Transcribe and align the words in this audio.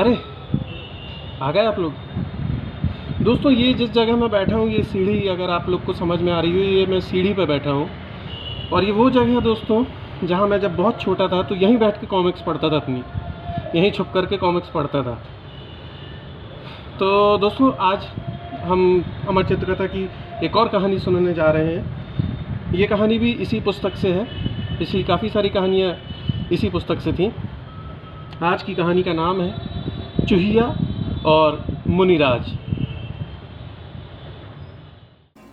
अरे, 0.00 0.18
आ 1.42 1.50
गए 1.50 1.66
आप 1.66 1.78
लोग। 1.78 1.92
दोस्तों, 3.22 3.52
ये 3.52 3.74
जिस 3.74 3.90
जगह 3.90 4.16
मैं 4.16 4.30
बैठा 4.30 4.56
हूँ, 4.56 4.70
ये 4.70 4.82
सीढ़ी, 4.82 5.28
अगर 5.28 5.50
आप 5.50 5.68
लोग 5.68 5.84
को 5.84 5.92
समझ 5.92 6.20
में 6.20 6.32
आ 6.32 6.40
रही 6.40 6.52
हो, 6.52 6.58
ये 6.58 6.86
मैं 6.86 7.00
सीढ़ी 7.00 7.32
पे 7.32 7.46
बैठा 7.46 7.70
हूँ। 7.70 7.90
और 8.72 8.84
ये 8.84 8.90
वो 8.90 9.10
जगह 9.10 9.34
है 9.34 9.40
दोस्तों, 9.40 9.84
जहाँ 10.24 10.48
मैं 10.48 10.60
जब 10.60 10.76
बहुत 10.76 11.00
छोटा 11.00 11.28
था 11.28 11.42
तो 11.42 11.54
यहीं 11.54 11.76
बैठ 11.78 12.00
के 12.00 12.06
कॉमिक्स 12.06 12.42
पढ़ता 12.42 12.70
था 12.70 12.76
अपनी। 12.76 13.02
यहीं 13.78 13.90
छुप 13.90 14.08
कर 14.14 14.26
के 14.26 14.36
कॉमिक्स 14.36 14.68
पढ़ता 14.68 15.02
था। 15.02 15.14
तो 16.98 17.38
दोस्तों, 17.38 17.72
आज 17.72 18.08
हम 18.62 19.04
अमर 19.28 19.44
चित्रकथा 19.44 19.86
की 19.86 20.10
एक 20.44 20.56
और 20.56 20.68
कहानी 20.68 20.98
सुनने 20.98 21.34
जा 21.34 21.50
रहे 21.50 21.76
हैं। 21.76 22.06
ये 22.74 22.86
कहानी 22.86 23.18
भी 23.18 23.32
इसी 23.32 23.60
पुस्तक 23.60 23.94
से 23.94 24.12
है। 24.12 24.24
पिछली 24.78 25.02
काफ़ी 25.02 25.28
सारी 25.28 25.48
कहानियाँ 25.48 25.96
इसी 26.52 26.70
पुस्तक 26.70 27.00
से 27.00 27.12
थीं। 27.12 27.30
आज 28.42 28.62
की 28.62 28.74
कहानी 28.74 29.02
का 29.02 29.12
नाम 29.12 29.40
है 29.40 29.69
चूहिया 30.30 30.64
और 31.26 31.64
मुनिराज। 31.88 32.44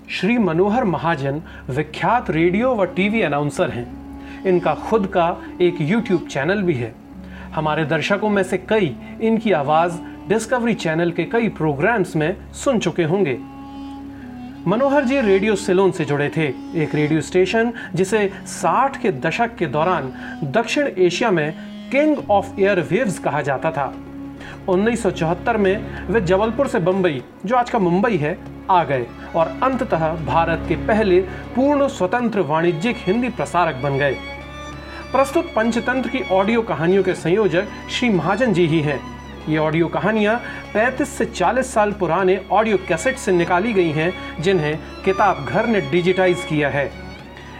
श्री 0.10 0.38
मनोहर 0.38 0.84
महाजन 0.84 1.42
विख्यात 1.70 2.30
रेडियो 2.30 2.76
व 2.76 2.86
टीवी 2.86 3.22
अनाउंसर 3.22 3.70
हैं। 3.70 4.44
इनका 4.46 4.74
खुद 4.74 5.08
का 5.08 5.26
एक 5.62 5.82
यूट्यूब 5.82 6.28
चैनल 6.28 6.62
भी 6.62 6.74
है। 6.74 6.94
हमारे 7.56 7.86
दर्शकों 7.86 8.30
में 8.30 8.44
से 8.44 8.58
कई 8.58 8.96
इनकी 9.22 9.52
आवाज़ 9.52 10.00
डिस्कवरी 10.30 10.74
चैनल 10.74 11.12
के 11.12 11.24
कई 11.24 11.50
प्रोग्राम्स 11.50 12.16
में 12.16 12.54
सुन 12.54 12.80
चुके 12.80 13.04
होंगे। 13.04 13.38
मनोहर 14.68 15.06
जी 15.06 15.22
रेडियो 15.22 15.56
सिलोन 15.56 15.92
से 15.92 16.06
जुड़े 16.06 16.32
थे, 16.38 16.48
एक 16.84 16.96
रेडियो 16.96 17.22
स्टेशन 17.22 17.74
जिसे 17.96 18.30
60 18.48 18.98
के 18.98 19.12
दशक 19.12 19.56
के 19.56 19.66
दौरान 19.66 20.14
दक्षिण 20.44 20.92
एशिया 20.98 21.32
में 21.32 21.54
किंग 21.92 22.30
ऑफ़ 22.32 22.60
एयर 22.60 22.80
वेव्स 22.82 23.20
कहा 23.20 23.42
जाता 23.42 23.72
था। 23.72 23.94
1974 24.68 25.58
में 25.58 26.08
वे 26.08 26.22
जबलपुर 26.22 26.68
से 26.68 26.80
बंबई, 26.80 27.22
जो 27.46 27.56
आज 27.56 27.70
का 27.70 27.80
मुंबई 27.80 28.18
है, 28.18 28.38
आ 28.70 28.84
गए 28.84 29.06
और 29.36 29.48
अंततः 29.64 30.08
भारत 30.26 30.66
के 30.70 30.76
पहले 30.76 31.20
पूर्ण 31.56 31.88
स्वतंत्र 31.88 32.40
वाणिज्यिक 32.40 32.98
हिंदी 33.00 33.30
प्रसारक 33.30 33.76
बन 33.76 33.98
गए। 33.98 34.18
प्रस्तुत 35.12 35.52
पंचतंत्र 35.56 36.10
की 36.10 36.22
ऑडियो 36.32 36.62
कहानियों 36.62 37.04
के 37.04 37.14
संयोजक 37.14 37.68
श्री 37.90 38.10
महाजन 38.10 38.54
जी 38.54 38.66
ही 38.68 38.82
हैं। 38.82 39.00
ये 39.50 39.58
ऑडियो 39.58 39.88
कहानियाँ 39.88 40.40
35 40.74 41.10
से 41.10 41.26
40 41.26 41.74
साल 41.74 41.92
पुराने 41.92 42.40
ऑडियो 42.52 42.78
कैसेट 42.88 43.18
से 43.18 43.32
निकाली 43.32 43.74
गई 43.74 43.92
हैं, 43.92 44.12
जिन्हें 44.42 44.78
किताब 45.06 45.46
घर 45.46 45.68
ने 45.68 45.82
डिजिटाइज 45.82 46.46
किया 46.50 46.70
है। 46.70 46.92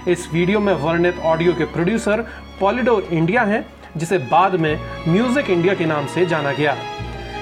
इस 0.08 0.28
वीडियो 0.34 0.60
में 0.60 0.74
वर्णित 0.74 1.20
ऑडियो 1.20 1.54
के 1.54 1.66
प्रोड्यूसर 1.66 2.26
पॉलिडोर 2.60 3.08
इंडिया 3.12 3.44
हैं 3.44 3.66
जिसे 3.98 4.18
बाद 4.28 4.56
में 4.56 4.78
म्यूज़िक 5.08 5.50
इंडिया 5.50 5.74
के 5.74 5.86
नाम 5.86 6.08
से 6.08 6.26
जाना 6.26 6.52
गया। 6.52 6.76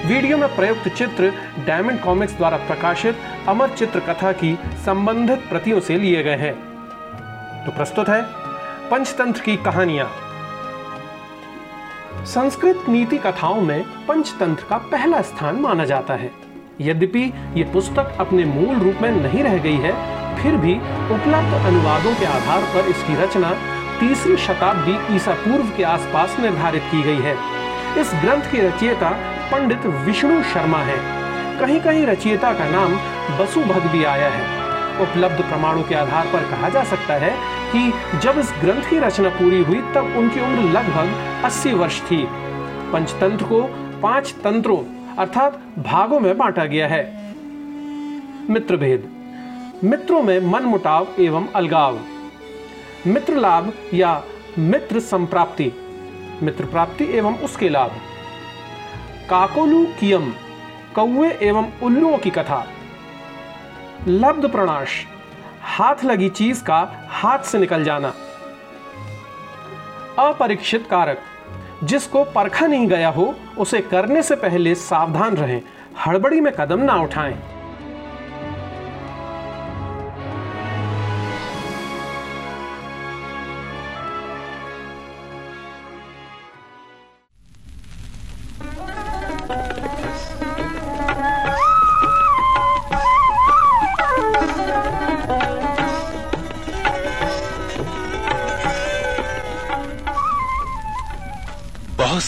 वीडियो 0.06 0.36
में 0.38 0.48
प्रयुक्त 0.56 0.88
चित्र 0.88 1.32
डायमंड 1.66 2.00
कॉमिक्स 2.00 2.36
द्वारा 2.36 2.56
प्रकाशित 2.66 3.16
अमर 3.48 3.70
चित्र 3.70 4.00
कथा 4.00 4.32
की 4.34 4.54
संबंधित 4.84 5.48
प्रतियों 5.48 5.80
से 5.80 5.96
लिए 5.98 6.22
गए 6.22 6.36
हैं। 6.36 6.54
तो 7.64 7.72
प्रस्तुत 7.72 8.08
है 8.08 8.22
पंचतंत्र 8.90 9.42
की 9.42 9.56
कहानियाँ। 9.64 10.10
संस्कृत 12.26 12.84
नीति 12.88 13.18
कथाओं 13.18 13.60
में 13.60 13.82
पंचतंत्र 14.08 14.64
का 14.70 14.78
पहला 14.90 15.22
स्थान 15.22 15.56
माना 15.56 15.84
जाता 15.84 16.14
है। 16.14 16.30
यद्यपि 16.80 17.22
ये 17.56 17.64
पुस्तक 17.72 18.16
अपने 18.20 18.44
मूल 18.44 18.78
रूप 18.78 19.02
में 19.02 19.10
नहीं 19.12 19.42
रह 19.42 19.58
गई 19.58 19.76
है, 19.76 19.92
फिर 20.36 20.56
भी 20.56 20.74
उपलब्ध 21.14 21.54
अनुवादों 21.66 22.14
के 22.14 22.26
आधार 22.26 22.62
पर 22.74 22.88
इसकी 22.90 23.14
रचना 23.14 23.50
तीसरी 24.00 24.36
शताब्दी 24.36 25.14
ईसा 25.16 25.34
पूर्व 25.34 25.70
के 25.76 25.82
आसपास 25.82 26.36
निर्धारित 26.40 26.82
की 26.82 27.02
गई 27.02 27.20
है। 27.20 27.34
इस 28.00 28.10
ग्रंथ 28.14 28.50
की 28.52 28.58
रचयिता 28.60 29.10
पंडित 29.52 29.86
विष्णु 30.06 30.42
शर्मा 30.42 30.78
है। 30.78 30.96
कहीं 31.60 31.80
कहीं 31.80 32.06
रचयिता 32.06 32.52
का 32.52 32.68
नाम 32.70 32.96
बसुभग 33.38 33.86
भी 33.90 34.04
आया 34.04 34.28
है। 34.28 34.44
उपलब्ध 35.02 35.42
प्रमाणों 35.42 35.82
के 35.82 35.94
आधार 35.94 36.26
पर 36.26 36.42
कहा 36.42 36.68
जा 36.68 36.82
सकता 36.84 37.14
है 37.14 37.30
कि 37.72 38.18
जब 38.18 38.38
इस 38.38 38.52
ग्रंथ 38.60 38.90
की 38.90 38.98
रचना 38.98 39.28
पूरी 39.28 39.62
हुई 39.62 39.80
तब 39.94 40.14
उनकी 40.16 40.40
उम्र 40.40 40.62
लगभग 40.70 41.42
80 41.44 41.72
वर्ष 41.72 42.00
थी। 42.00 42.26
पंचतंत्र 42.92 43.44
को 43.44 43.62
पाँच 44.02 44.34
तंत्रों 44.44 44.78
अर्थात 45.16 45.60
भागों 45.78 46.20
में 46.20 46.36
बांटा 46.38 46.64
गया 46.64 46.88
है। 46.88 47.04
मित्र 48.50 48.76
भेद 48.76 49.08
मित्रों 49.84 50.22
में 50.22 50.38
मन 50.40 50.62
मुटाव 50.62 51.06
एवं 51.18 51.46
अलगाव। 51.54 51.98
मित्र 53.06 53.34
लाभ 53.36 53.72
या 53.94 54.22
मित्र 54.58 55.00
संप्राप्ति। 55.00 55.72
मित्र 56.42 56.64
प्राप्ति 56.64 57.04
एवं 57.18 57.38
उसके 57.38 57.68
लाभ। 57.68 57.90
काकोलू 59.30 59.84
कियम 59.84 60.32
कौए 60.94 61.38
एवं 61.42 61.68
उल्लुओं 61.82 62.18
की 62.18 62.30
कथा। 62.30 62.66
लब्ध 64.08 64.48
प्रणाश, 64.48 65.06
हाथ 65.62 66.04
लगी 66.04 66.28
चीज़ 66.28 66.64
का 66.64 67.08
हाथ 67.08 67.38
से 67.38 67.58
निकल 67.58 67.84
जाना। 67.84 68.08
अपरीक्षित 70.18 70.86
कारक, 70.90 71.20
जिसको 71.84 72.24
परखा 72.24 72.66
नहीं 72.66 72.88
गया 72.88 73.08
हो, 73.08 73.34
उसे 73.58 73.80
करने 73.80 74.22
से 74.22 74.34
पहले 74.34 74.74
सावधान 74.74 75.36
रहें, 75.36 75.62
हड़बड़ी 76.06 76.40
में 76.40 76.52
कदम 76.52 76.80
ना 76.80 76.94
उठाएँ। 76.94 77.55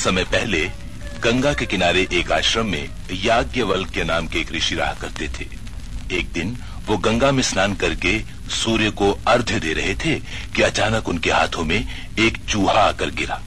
समय 0.09 0.25
पहले 0.25 0.71
गंगा 1.23 1.53
के 1.53 1.67
किनारे 1.67 2.09
एक 2.13 2.33
आश्रम 2.33 2.67
में 2.67 2.89
याज्ञवल 3.13 3.85
के 3.85 4.05
नाम 4.05 4.27
के 4.27 4.39
एक 4.39 4.53
ऋषि 4.53 4.75
रहा 4.75 4.93
करते 4.93 5.29
थे। 5.29 5.47
एक 6.19 6.33
दिन 6.33 6.57
वो 6.87 6.97
गंगा 6.97 7.33
में 7.33 7.43
स्नान 7.43 7.75
करके 7.75 8.23
सूर्य 8.51 8.91
को 8.91 9.19
अर्घ्य 9.27 9.61
दे 9.61 9.73
रहे 9.73 9.95
थे 9.95 10.21
कि 10.57 10.63
अचानक 10.63 11.09
उनके 11.09 11.31
हाथों 11.31 11.65
में 11.65 12.09
एक 12.19 12.39
चूहा 12.51 12.73
आकर 12.73 13.11
गिरा। 13.11 13.43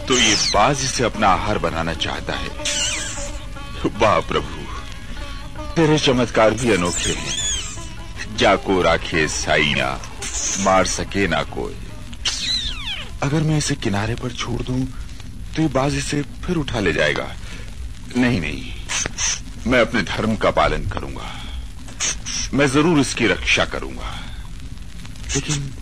तो 0.08 0.18
ये 0.18 0.36
बाज 0.54 0.84
इसे 0.84 1.04
अपना 1.04 1.28
आहार 1.30 1.58
बनाना 1.58 1.94
चाहता 1.96 2.34
है। 2.34 2.50
वाह, 4.02 4.20
प्रभु। 4.22 4.64
तेरे 5.76 5.98
चमत्कार 6.00 6.54
भी 6.54 6.72
अनोखे 6.72 7.12
हैं। 7.12 8.38
जाको 8.38 8.82
राखे 8.82 9.28
साइया 9.28 9.90
मार 10.60 10.86
सके 10.88 11.28
ना 11.28 11.44
कोई। 11.54 11.76
अगर 13.24 13.44
मैं 13.44 13.58
इसे 13.58 13.76
किनारे 13.78 14.16
पर 14.16 14.32
छोड़ 14.34 14.62
दूँ 14.62 14.80
तो 15.56 15.62
ये 15.62 15.68
बाज 15.70 15.96
इसे 15.96 16.22
फिर 16.46 16.56
उठा 16.58 16.80
ले 16.80 16.94
जाएगा। 16.94 17.28
नहीं 18.18 18.40
नहीं, 18.42 18.74
मैं 19.68 19.82
अपने 19.82 20.02
धर्म 20.04 20.36
का 20.36 20.52
पालन 20.54 20.90
करूँगा। 20.90 21.32
मैं 22.54 22.68
ज़रूर 22.68 23.00
इसकी 23.00 23.28
रक्षा 23.28 23.66
करूँगा। 23.66 24.20
लेकिन 25.36 25.74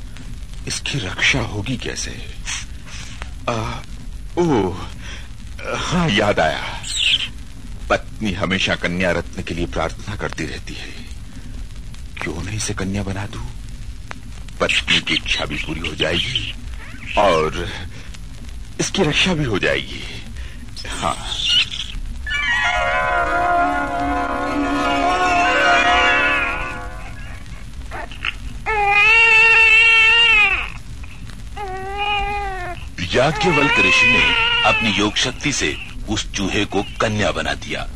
इसकी 0.68 1.00
रक्षा 1.00 1.40
होगी 1.40 1.78
कैसे? 1.78 2.26
आ, 3.50 3.80
ओ, 4.38 4.70
हाँ 5.76 6.10
याद 6.10 6.40
आया। 6.40 6.84
पत्नी 7.90 8.32
हमेशा 8.34 8.76
कन्या 8.76 9.12
रत्न 9.12 9.44
के 9.44 9.54
लिए 9.54 9.66
प्रार्थना 9.66 10.16
करती 10.16 10.46
रहती 10.46 10.74
है। 10.74 10.92
क्यों 12.22 12.44
नहीं 12.44 12.58
इसे 12.58 12.74
कन्या 12.74 13.04
बना 13.04 13.26
दू? 13.26 13.40
पत्नी 14.60 15.02
की 15.02 15.14
इच्छा 15.14 15.46
भी 15.46 15.56
पूरी 15.56 15.80
हो 15.80 15.96
जाएगी 15.96 16.56
और 17.18 17.70
इसकी 18.80 19.04
रक्षा 19.04 19.34
भी 19.34 19.44
हो 19.44 19.60
जाएगी। 19.60 20.04
हाँ। 20.88 21.18
याज्ञवल्क 33.24 33.80
ऋषि 33.80 34.08
ने 34.08 34.24
अपनी 34.70 34.90
योग 34.90 35.16
शक्ति 35.16 35.52
से 35.52 35.76
उस 36.10 36.32
चूहे 36.32 36.64
को 36.66 36.82
कन्या 37.02 37.32
बना 37.32 37.54
दिया 37.54 37.88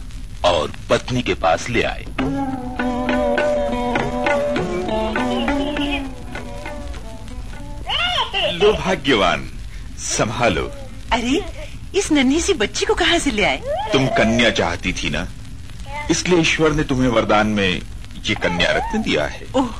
और 0.45 0.71
पत्नी 0.89 1.21
के 1.21 1.33
पास 1.33 1.69
ले 1.69 1.81
आए। 1.83 2.05
लो 8.53 8.71
भाग्यवान 8.73 9.43
संभालो। 9.97 10.63
अरे 11.11 11.41
इस 11.95 12.11
नन्ही 12.11 12.39
सी 12.41 12.53
बच्ची 12.53 12.85
को 12.85 12.93
कहाँ 12.93 13.19
से 13.19 13.31
ले 13.31 13.43
आए? 13.43 13.61
तुम 13.93 14.07
कन्या 14.07 14.49
चाहती 14.51 14.93
थी 14.93 15.09
ना? 15.09 15.27
इसलिए 16.11 16.39
ईश्वर 16.39 16.71
ने 16.71 16.83
तुम्हें 16.83 17.09
वरदान 17.09 17.47
में 17.47 17.69
ये 18.25 18.35
कन्या 18.35 18.71
रत्न 18.71 19.01
दिया 19.01 19.25
है। 19.25 19.47
ओह 19.55 19.75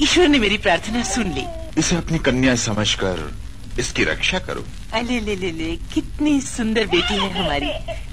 ईश्वर 0.00 0.28
ने 0.28 0.38
मेरी 0.38 0.58
प्रार्थना 0.58 1.02
सुन 1.02 1.32
ली। 1.32 1.44
इसे 1.78 1.96
अपनी 1.96 2.18
कन्या 2.18 2.56
समझकर 2.56 3.49
इसकी 3.78 4.04
रक्षा 4.04 4.38
करो। 4.38 4.64
अले 4.92 5.20
ले 5.20 5.36
ले 5.36 5.50
ले 5.52 5.76
कितनी 5.94 6.40
सुंदर 6.40 6.86
बेटी 6.86 7.14
है 7.14 7.30
हमारी। 7.32 7.68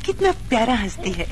कितना 0.05 0.31
प्यारा 0.49 0.75
हंसती 0.75 1.11
है। 1.11 1.25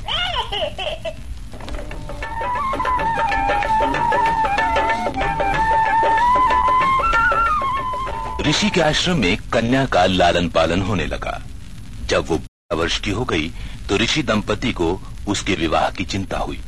ऋषि 8.42 8.70
के 8.70 8.82
आश्रम 8.82 9.18
में 9.18 9.38
कन्या 9.54 9.86
का 9.86 10.06
लालन 10.06 10.50
पालन 10.50 10.82
होने 10.82 11.06
लगा। 11.06 11.42
जब 12.06 12.26
वो 12.28 12.40
वर्ष 12.74 13.00
की 13.00 13.12
हो 13.12 13.24
गई 13.26 13.50
तो 13.90 13.98
ऋषि 13.98 14.24
दंपति 14.24 14.72
को 14.74 15.00
उसके 15.28 15.54
विवाह 15.56 15.90
की 15.90 16.06
चिंता 16.06 16.38
हुई। 16.38 16.60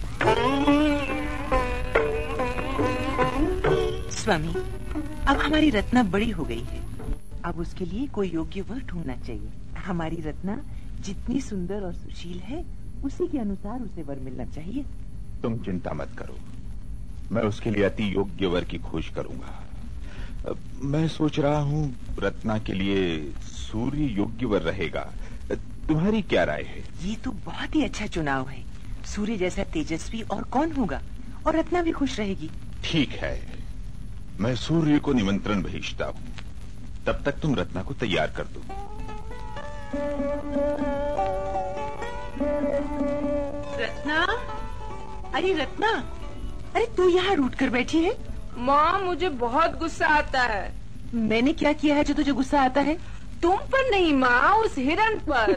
स्वामी 4.11 4.53
अब 5.27 5.41
हमारी 5.41 5.69
रत्ना 5.69 6.03
बड़ी 6.03 6.29
हो 6.29 6.43
गई 6.43 6.63
है। 6.63 6.85
अब 7.47 7.59
उसके 7.59 7.85
लिए 7.85 8.07
कोई 8.07 8.29
योग्य 8.29 8.61
वर 8.61 8.79
ढूंढना 8.85 9.15
चाहिए। 9.15 9.79
हमारी 9.85 10.21
रत्ना 10.21 10.59
जितनी 10.99 11.41
सुंदर 11.41 11.83
और 11.83 11.93
सुशील 11.93 12.39
है 12.39 12.63
उसी 13.05 13.27
के 13.27 13.39
अनुसार 13.39 13.81
उसे 13.81 14.03
वर 14.03 14.19
मिलना 14.19 14.45
चाहिए। 14.45 14.83
तुम 15.41 15.57
चिंता 15.63 15.93
मत 15.93 16.15
करो। 16.17 16.37
मैं 17.31 17.41
उसके 17.43 17.71
लिए 17.71 17.83
अति 17.83 18.15
योग्य 18.15 18.47
वर 18.47 18.63
की 18.63 18.77
खोज 18.79 19.07
करूँगा। 19.15 19.63
मैं 20.81 21.07
सोच 21.07 21.39
रहा 21.39 21.59
हूँ 21.59 21.95
रत्ना 22.19 22.57
के 22.57 22.73
लिए 22.73 23.31
सूर्य 23.43 24.05
योग्य 24.13 24.45
वर 24.45 24.61
रहेगा। 24.61 25.09
तुम्हारी 25.87 26.21
क्या 26.21 26.43
राय 26.43 26.63
है? 26.63 26.83
ये 27.03 27.15
तो 27.15 27.31
बहुत 27.45 27.75
ही 27.75 27.83
अच्छा 27.83 28.07
चुनाव 28.07 28.47
है। 28.49 28.63
सूर्य 29.05 29.37
जैसा 29.37 29.63
तेजस्वी 29.63 30.21
और 30.21 30.43
कौन 30.43 30.71
होगा? 30.71 31.01
और 31.47 31.55
रत्ना 31.55 31.81
भी 31.81 31.91
खुश 31.91 32.17
रहेगी। 32.19 32.49
ठीक 32.83 33.09
है। 33.09 33.35
मैं 34.39 34.55
सूर्य 34.55 34.99
को 34.99 35.13
निमंत्रण 35.13 35.61
भेजता 35.63 36.05
हूँ। 36.05 36.36
तब 37.07 37.21
तक 37.25 37.39
तुम 37.41 37.55
रत्ना 37.55 37.81
को 37.83 37.93
तैयार 37.93 38.33
कर 38.37 38.43
दो। 38.53 38.61
रत्ना? 43.81 44.21
अरे 45.37 45.53
रत्ना 45.53 45.91
अरे 46.75 46.85
तू 46.97 47.07
यहाँ 47.09 47.35
रूट 47.35 47.55
कर 47.55 47.69
बैठी 47.69 48.03
है? 48.03 48.15
माँ 48.57 48.99
मुझे 49.01 49.29
बहुत 49.43 49.77
गुस्सा 49.79 50.07
आता 50.07 50.41
है। 50.41 50.71
मैंने 51.13 51.53
क्या 51.53 51.73
किया 51.73 51.95
है 51.95 52.03
जो 52.03 52.13
तुझे 52.13 52.31
गुस्सा 52.31 52.61
आता 52.61 52.81
है? 52.81 52.97
तुम 53.41 53.57
पर 53.73 53.89
नहीं 53.91 54.13
माँ 54.13 54.53
उस 54.55 54.77
हिरन 54.77 55.17
पर। 55.29 55.53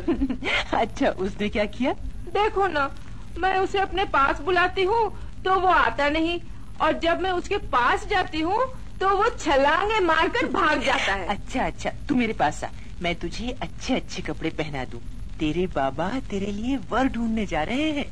अच्छा 0.79 1.11
उसने 1.11 1.49
क्या 1.49 1.64
किया? 1.76 1.93
देखो 2.35 2.67
ना 2.67 2.91
मैं 3.38 3.56
उसे 3.58 3.79
अपने 3.79 4.05
पास 4.14 4.41
बुलाती 4.41 4.82
हूँ 4.85 5.08
तो 5.44 5.55
वो 5.61 5.69
आता 5.69 6.08
नहीं। 6.08 6.41
और 6.82 6.99
जब 6.99 7.20
मैं 7.20 7.31
उसके 7.31 7.56
पास 7.73 8.06
जाती 8.08 8.41
हूँ 8.41 8.61
तो 9.00 9.08
वो 9.17 9.29
छलांगे 9.38 10.00
मारकर 10.00 10.47
भाग 10.47 10.82
जाता 10.82 11.14
है। 11.14 11.26
अच्छा 11.26 11.67
अच्छा 11.67 11.91
तू 12.08 12.14
मेरे 12.14 12.32
पास 12.32 12.64
आ। 12.64 12.69
मैं 13.02 13.14
तुझे 13.14 13.56
अच्छे 13.62 13.94
अच्छे 13.94 14.23
कपड़े 14.23 14.50
पहना 14.50 14.85
दूँ। 14.85 15.00
तेरे 15.38 15.67
बाबा 15.67 16.08
तेरे 16.31 16.47
लिए 16.47 16.76
वर 16.91 17.08
ढूँढने 17.08 17.47
जा 17.47 17.62
रहे 17.62 17.91
हैं। 17.91 18.06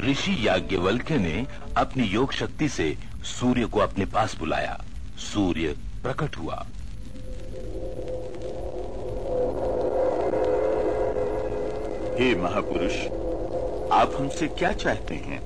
ऋषि 0.00 0.36
याज्ञवल्क्य 0.40 1.18
ने 1.18 1.46
अपनी 1.76 2.04
योग 2.04 2.32
शक्ति 2.32 2.68
से 2.68 2.96
सूर्य 3.24 3.64
को 3.64 3.80
अपने 3.80 4.04
पास 4.06 4.36
बुलाया। 4.38 4.80
सूर्य 5.18 5.76
प्रकट 6.02 6.36
हुआ। 6.36 6.66
हे 12.18 12.34
महापुरुष 12.34 12.96
आप 13.92 14.12
हमसे 14.16 14.48
क्या 14.48 14.72
चाहते 14.72 15.14
हैं? 15.14 15.42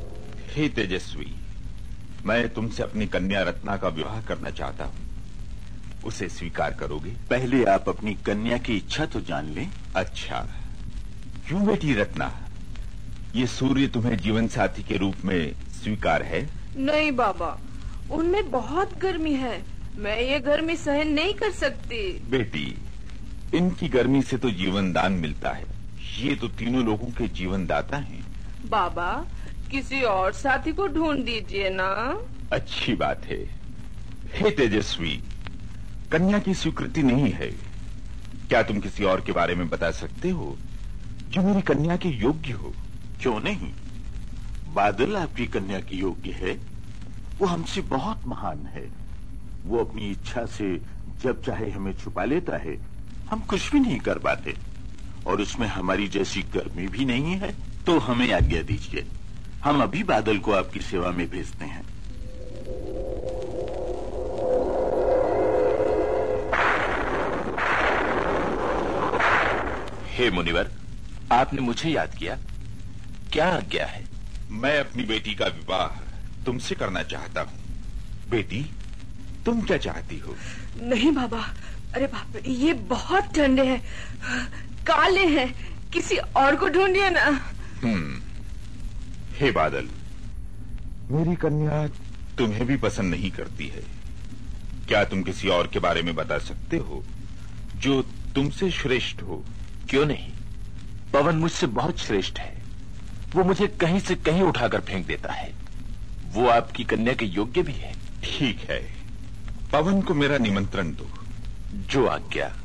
हे 0.55 0.69
तेजस्वी 0.69 1.35
मैं 2.27 2.49
तुमसे 2.49 2.83
अपनी 2.83 3.07
कन्या 3.07 3.43
रत्ना 3.43 3.77
का 3.77 3.89
विवाह 3.89 4.21
करना 4.23 4.51
चाहता 4.51 4.85
हूँ। 4.85 4.95
उसे 6.05 6.29
स्वीकार 6.29 6.75
करोगे? 6.75 7.11
पहले 7.31 7.65
आप 7.65 7.89
अपनी 7.89 8.15
कन्या 8.15 8.59
की 8.59 8.77
इच्छा 8.77 9.07
तो 9.07 9.21
जान 9.21 9.47
लें। 9.47 9.71
अच्छा। 9.97 10.49
क्यों 11.49 11.67
बेटी 11.67 11.95
रत्ना? 11.95 12.31
ये 13.35 13.47
सूर्य 13.47 13.87
तुम्हें 13.87 14.17
जीवन 14.17 14.49
साथी 14.49 14.83
के 14.83 14.97
रूप 14.97 15.15
में 15.25 15.55
स्वीकार 15.83 16.23
है? 16.23 16.49
नहीं 16.77 17.13
बाबा 17.13 17.59
उनमें 18.11 18.51
बहुत 18.51 18.99
गर्मी 18.99 19.35
है। 19.35 19.63
मैं 19.97 20.21
ये 20.21 20.39
गर्मी 20.41 20.77
सहन 20.77 21.09
नहीं 21.09 21.35
कर 21.35 21.51
सकती। 21.51 22.03
बेटी 22.31 22.79
इनकी 23.55 23.89
गर्मी 23.89 24.23
से 24.23 24.37
तो 24.37 24.51
जीवन 24.51 24.93
दान 24.93 25.13
मिलता 25.13 25.51
है। 25.51 25.65
ये 26.19 26.35
तो 26.35 26.49
तीनों 26.49 26.85
लोगों 26.85 27.07
के 27.07 27.29
जीवन 27.29 27.67
दाता 27.67 27.97
हैं। 27.97 28.25
बाबा 28.71 29.27
किसी 29.71 30.03
और 30.03 30.33
साथी 30.33 30.73
को 30.73 30.87
ढूंढ 30.87 31.25
दीजिए 31.25 31.71
ना। 31.71 32.21
अच्छी 32.53 32.95
बात 32.95 33.25
है। 33.25 33.61
हे 34.35 34.51
तेजस्वी, 34.51 35.23
कन्या 36.13 36.39
की 36.39 36.55
स्वीकृति 36.55 37.03
नहीं 37.03 37.31
है। 37.31 37.51
क्या 38.49 38.63
तुम 38.63 38.81
किसी 38.81 39.05
और 39.05 39.21
के 39.21 39.33
बारे 39.33 39.55
में 39.55 39.69
बता 39.69 39.91
सकते 39.91 40.31
हो, 40.31 40.59
जो 41.29 41.43
मेरी 41.43 41.63
कन्या 41.63 41.97
के 41.97 42.09
योग्य 42.09 42.53
हो? 42.53 42.75
क्यों 43.21 43.41
नहीं? 43.41 43.73
बादल 44.75 45.17
आपकी 45.17 45.47
कन्या 45.47 45.81
की 45.81 45.97
योग्य 45.97 46.31
है। 46.31 46.61
वो 47.39 47.47
हमसे 47.47 47.81
बहुत 47.81 48.27
महान 48.27 48.67
है। 48.67 48.91
वो 49.65 49.79
अपनी 49.79 50.11
इच्छा 50.11 50.47
से 50.47 50.81
जब 51.23 51.45
चाहे 51.45 51.71
हमें 51.71 51.93
छुपा 51.93 52.25
लेता 52.25 52.57
है, 52.57 52.79
हम 53.31 53.41
कुछ 53.41 53.73
भी 53.73 53.81
नहीं 53.81 53.99
कर 53.99 54.19
पाते। 54.19 54.57
और 55.27 55.41
उसमें 55.41 55.69
हमारी 55.69 56.09
जैसी 56.09 56.43
गर्मी 56.43 56.89
भी 56.89 57.05
नहीं 57.05 57.25
है 57.25 57.55
तो 57.87 57.99
हमें 57.99 58.33
आज्ञा 58.33 58.63
दीजिए। 58.63 59.07
हम 59.65 59.83
अभी 59.83 60.03
बादल 60.03 60.39
को 60.39 60.53
आपकी 60.53 60.81
सेवा 60.81 61.11
में 61.11 61.29
भेजते 61.31 61.65
हैं। 61.65 61.83
हे 70.15 70.31
मुनिवर 70.31 70.71
आपने 71.33 71.61
मुझे 71.61 71.91
याद 71.91 72.15
किया? 72.15 72.37
क्या 73.33 73.49
आज्ञा 73.49 73.87
है? 73.87 74.05
मैं 74.51 74.79
अपनी 74.81 75.03
बेटी 75.03 75.35
का 75.35 75.47
विवाह 75.47 76.01
तुमसे 76.45 76.75
करना 76.75 77.03
चाहता 77.03 77.41
हूँ। 77.41 77.59
बेटी 78.31 78.65
तुम 79.47 79.61
क्या 79.61 79.77
चाहती 79.79 80.19
हो? 80.19 80.35
नहीं 80.83 81.13
बाबा 81.13 81.43
अरे 81.95 82.07
बाप 82.07 82.43
ये 82.47 82.73
बहुत 82.91 83.35
ठंडे 83.37 83.65
हैं 83.65 83.81
काले 84.87 85.27
हैं 85.27 85.49
किसी 85.93 86.17
और 86.17 86.57
को 86.57 86.69
ढूंढिए 86.69 87.11
ना। 87.11 87.25
हम्म 87.83 88.21
हे 89.41 89.51
बादल 89.51 89.89
मेरी 91.11 91.37
कन्या 91.37 91.89
तुम्हें 92.39 92.67
भी 92.67 92.77
पसंद 92.77 93.15
नहीं 93.15 93.31
करती 93.31 93.67
है। 93.69 93.83
क्या 94.89 95.05
तुम 95.05 95.23
किसी 95.23 95.49
और 95.49 95.67
के 95.67 95.79
बारे 95.79 96.03
में 96.03 96.15
बता 96.15 96.39
सकते 96.39 96.77
हो 96.77 97.05
जो 97.77 98.03
तुमसे 98.35 98.71
श्रेष्ठ 98.71 99.23
हो? 99.23 99.45
क्यों 99.91 100.07
नहीं? 100.07 100.33
पवन 101.13 101.37
मुझसे 101.37 101.67
बहुत 101.67 101.99
श्रेष्ठ 101.99 102.39
है। 102.39 102.63
वो 103.35 103.45
मुझे 103.45 103.67
कहीं 103.67 104.01
से 104.01 104.15
कहीं 104.15 104.43
उठाकर 104.43 104.81
फेंक 104.81 105.07
देता 105.07 105.33
है। 105.33 105.53
वो 106.33 106.47
आपकी 106.49 106.85
कन्या 106.85 107.15
के 107.15 107.25
योग्य 107.25 107.63
भी 107.63 107.73
है। 107.73 107.95
ठीक 108.25 108.59
है। 108.59 108.95
पवन 109.73 110.03
को 110.03 110.15
मेरा 110.15 110.39
निमंत्रण 110.39 110.91
दो। 110.95 111.11
जो 111.75 112.07
आज्ञा। 112.07 112.57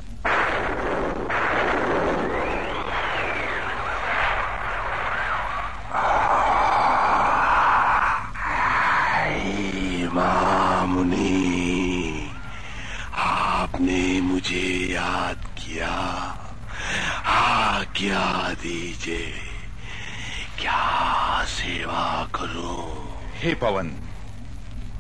आपने 13.76 14.22
मुझे 14.22 14.68
याद 14.90 15.38
किया। 15.60 15.88
आज्ञा 17.28 18.20
दीजिए। 18.54 19.32
क्या 20.60 21.44
सेवा 21.46 22.04
करूँ? 22.36 22.86
हे 23.36 23.54
पवन 23.54 23.92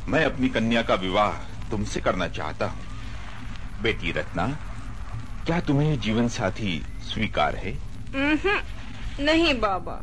मैं 0.07 0.23
अपनी 0.25 0.49
कन्या 0.49 0.81
का 0.81 0.95
विवाह 0.95 1.31
तुमसे 1.71 2.01
करना 2.01 2.27
चाहता 2.27 2.65
हूँ। 2.65 3.81
बेटी 3.81 4.11
रत्ना 4.11 4.47
क्या 5.45 5.59
तुम्हें 5.61 5.99
जीवन 5.99 6.27
साथी 6.27 6.77
स्वीकार 7.03 7.55
है? 7.55 7.73
नहीं 9.21 9.53
बाबा 9.59 9.99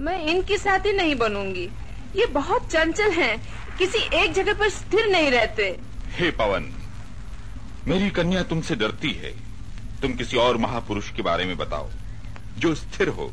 मैं 0.00 0.18
इनकी 0.24 0.58
साथी 0.58 0.92
नहीं 0.92 1.14
बनूँगी। 1.16 1.68
ये 2.16 2.26
बहुत 2.32 2.70
चंचल 2.72 3.12
हैं, 3.12 3.36
किसी 3.78 3.98
एक 4.14 4.32
जगह 4.32 4.54
पर 4.54 4.68
स्थिर 4.70 5.06
नहीं 5.12 5.30
रहते। 5.30 5.76
हे 6.16 6.30
पवन 6.32 6.68
मेरी 7.88 8.10
कन्या 8.10 8.42
तुमसे 8.42 8.74
डरती 8.74 9.10
है। 9.12 9.30
तुम 10.02 10.14
किसी 10.14 10.36
और 10.36 10.56
महापुरुष 10.56 11.10
के 11.10 11.22
बारे 11.22 11.44
में 11.44 11.56
बताओ 11.56 11.88
जो 12.58 12.74
स्थिर 12.74 13.08
हो। 13.08 13.32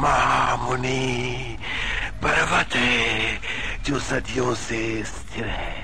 महामुनि 0.00 1.56
पर्वत 2.22 2.74
है 2.76 3.40
जो 3.84 3.98
सदियों 4.00 4.54
से 4.54 4.80
स्थिर 5.04 5.46
है। 5.46 5.82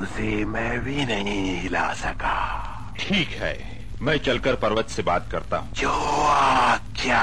उसे 0.00 0.44
मैं 0.44 0.80
भी 0.80 1.04
नहीं 1.04 1.60
हिला 1.60 1.92
सका। 1.94 2.34
ठीक 2.98 3.28
है 3.28 3.54
मैं 4.02 4.16
चलकर 4.18 4.54
पर्वत 4.54 4.88
से 4.88 5.02
बात 5.02 5.28
करता 5.32 5.56
हूँ। 5.56 5.72
जो 5.72 5.90
आज्ञा 6.28 7.22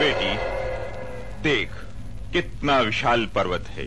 बेटी, 0.00 0.34
देख, 1.42 1.70
कितना 2.32 2.78
विशाल 2.80 3.26
पर्वत 3.26 3.64
है। 3.68 3.84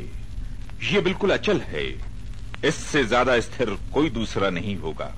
ये 0.91 1.01
बिल्कुल 1.01 1.31
अचल 1.31 1.61
है। 1.61 1.85
इससे 2.65 3.03
ज़्यादा 3.03 3.39
स्थिर 3.39 3.69
कोई 3.93 4.09
दूसरा 4.09 4.49
नहीं 4.49 4.75
होगा। 4.77 5.11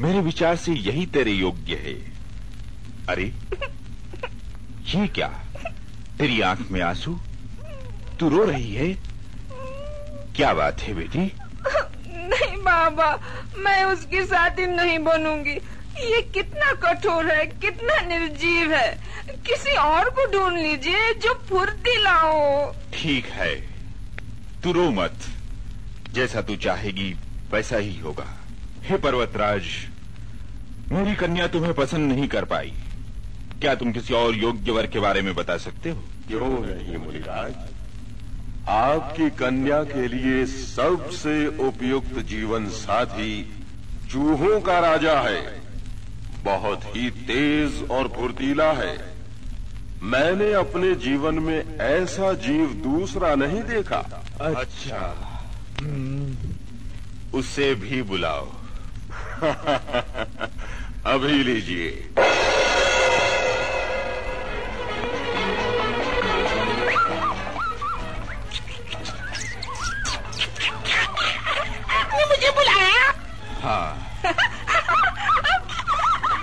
मेरे 0.00 0.20
विचार 0.20 0.56
से 0.56 0.72
यही 0.72 1.06
तेरे 1.06 1.30
योग्य 1.30 1.74
है। 1.74 1.94
अरे, 3.08 3.32
ये 4.94 5.06
क्या? 5.06 5.28
तेरी 6.18 6.40
आँख 6.40 6.70
में 6.70 6.80
आँसू? 6.80 7.18
तू 8.20 8.28
रो 8.28 8.44
रही 8.44 8.74
है? 8.74 8.92
क्या 10.36 10.54
बात 10.54 10.80
है 10.80 10.94
बेटी? 10.94 11.32
नहीं 12.14 12.56
बाबा, 12.56 13.18
मैं 13.58 13.84
उसकी 13.84 14.24
साथी 14.24 14.66
नहीं 14.66 14.98
बनूँगी। 14.98 15.58
ये 15.96 16.22
कितना 16.22 16.72
कठोर 16.72 17.26
है, 17.26 17.46
कितना 17.46 18.00
निर्जीव 18.00 18.72
है। 18.74 19.15
किसी 19.30 19.76
और 19.76 20.10
को 20.10 20.32
ढूंढ 20.32 20.58
लीजिए 20.58 21.14
जो 21.14 21.34
फुर्तीला 21.34 22.12
लाओ। 22.12 22.72
ठीक 22.72 23.26
है। 23.26 23.54
तू 24.62 24.72
रो 24.72 24.90
मत। 24.90 25.14
जैसा 26.12 26.42
तू 26.42 26.56
चाहेगी 26.56 27.16
वैसा 27.50 27.76
ही 27.76 27.98
होगा। 27.98 28.38
हे 28.82 28.96
पर्वतराज 28.96 29.62
मेरी 30.92 31.14
कन्या 31.14 31.46
तुम्हें 31.46 31.74
पसंद 31.74 32.12
नहीं 32.12 32.28
कर 32.28 32.44
पाई। 32.44 32.72
क्या 33.60 33.74
तुम 33.74 33.92
किसी 33.92 34.14
और 34.14 34.34
योग्य 34.34 34.72
वर 34.72 34.86
के 34.86 35.00
बारे 35.00 35.22
में 35.22 35.34
बता 35.34 35.56
सकते 35.56 35.90
हो? 35.90 36.04
क्यों 36.28 36.40
नहीं 36.40 36.96
मुनिराज? 36.96 37.54
आपकी 38.68 39.30
कन्या 39.30 39.82
के 39.82 40.08
लिए 40.08 40.46
सबसे 40.46 41.46
उपयुक्त 41.46 42.18
जीवन 42.18 42.68
साथी 42.68 43.64
चूहों 44.10 44.60
का 44.60 44.78
राजा 44.78 45.20
है। 45.20 45.60
बहुत 46.44 46.80
ही 46.84 47.10
तेज 47.10 47.88
और 47.90 48.08
फुर्तीला 48.08 48.72
है। 48.72 49.15
मैंने 50.02 50.52
अपने 50.52 50.94
जीवन 50.94 51.34
में 51.34 51.78
ऐसा 51.78 52.32
जीव 52.32 52.66
दूसरा 52.66 53.34
नहीं 53.34 53.62
देखा। 53.62 54.22
अच्छा। 54.40 55.14
उसे 57.34 57.74
भी 57.74 58.02
बुलाओ। 58.02 58.52
अभी 61.06 61.42
लीजिए। 61.44 62.08
मुझे 72.28 72.50
बुलाया? 72.50 73.14
हाँ। 73.62 74.02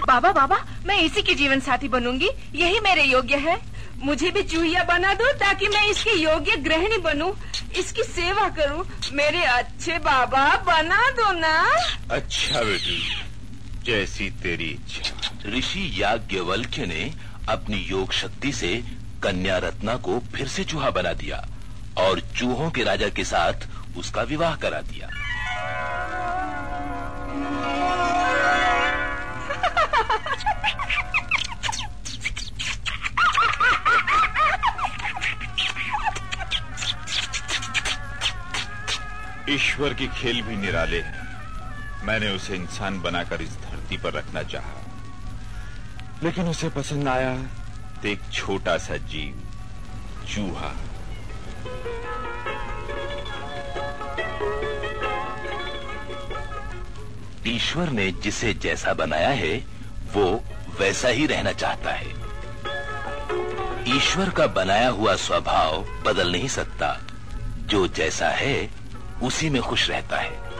बाबा 0.07 0.31
बाबा 0.31 0.65
मैं 0.86 0.98
इसी 1.00 1.22
की 1.22 1.34
जीवन 1.36 1.60
साथी 1.60 1.88
बनूँगी। 1.88 2.30
यही 2.56 2.80
मेरे 2.80 3.04
योग्य 3.04 3.38
है। 3.38 3.58
मुझे 4.04 4.30
भी 4.32 4.44
चूहिया 4.44 4.84
बना 4.84 5.13
दो 5.13 5.32
ताकि 5.40 5.68
मैं 5.68 5.86
इसकी 5.90 6.12
योग्य 6.12 6.56
गृहिणी 6.58 6.98
बनूं, 6.98 7.32
इसकी 7.80 8.04
सेवा 8.04 8.48
करूँ। 8.50 8.86
मेरे 9.13 9.44
अच्छे 9.44 9.98
बाबा 10.00 10.46
बना 10.68 11.10
दो 11.12 11.32
ना। 11.32 11.54
अच्छा 12.12 12.62
बेटी 12.62 13.00
जैसी 13.86 14.30
तेरी 14.44 14.70
इच्छा। 14.70 15.50
ऋषि 15.50 15.90
याज्ञवल्क्य 16.02 16.86
ने 16.86 17.12
अपनी 17.50 17.78
योग 17.78 18.13
शक्ति 18.13 18.52
से 18.52 18.75
कन्या 19.24 19.58
रत्ना 19.58 19.96
को 19.96 20.20
फिर 20.36 20.48
से 20.48 20.63
चूहा 20.63 20.90
बना 20.90 21.13
दिया 21.13 21.46
और 21.98 22.20
चूहों 22.38 22.70
के 22.72 22.84
राजा 22.84 23.10
के 23.10 23.24
साथ 23.24 23.68
उसका 23.98 24.22
विवाह 24.24 24.56
करा 24.56 24.82
दिया। 24.82 25.10
ईश्वर 39.53 39.93
की 39.93 40.07
खेल 40.07 40.41
भी 40.41 40.55
निराले 40.55 41.01
हैं। 41.01 41.33
मैंने 42.05 42.29
उसे 42.29 42.55
इंसान 42.55 43.01
बनाकर 43.01 43.41
इस 43.41 43.50
धरती 43.50 43.98
पर 43.98 44.13
रखना 44.13 44.43
चाहा। 44.43 44.81
लेकिन 46.24 46.48
उसे 46.48 46.69
पसंद 46.69 47.07
आया 47.07 47.39
एक 48.05 48.19
छोटा 48.33 48.77
सा 48.77 48.98
जीव, 48.98 49.43
चूहा। 50.27 50.75
ईश्वर 57.48 57.89
ने 57.89 58.12
जिसे 58.12 58.53
जैसा 58.53 58.93
बनाया 58.93 59.29
है, 59.29 59.57
वो 60.13 60.43
वैसा 60.79 61.07
ही 61.07 61.25
रहना 61.25 61.51
चाहता 61.51 61.91
है। 61.91 62.10
ईश्वर 63.98 64.29
का 64.29 64.48
बनाया 64.48 64.89
हुआ 64.89 65.15
स्वभाव 65.15 65.86
बदल 66.05 66.31
नहीं 66.31 66.48
सकता। 66.48 67.00
जो 67.65 67.88
जैसा 67.88 68.29
है 68.29 68.83
उसी 69.24 69.50
में 69.50 69.62
खुश 69.62 69.89
रहता 69.89 70.18
है। 70.18 70.52